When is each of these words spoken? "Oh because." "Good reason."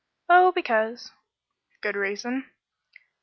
"Oh 0.27 0.51
because." 0.51 1.11
"Good 1.81 1.95
reason." 1.95 2.49